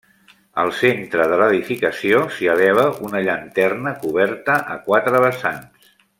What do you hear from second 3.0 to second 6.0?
una llanterna coberta a quatre vessants.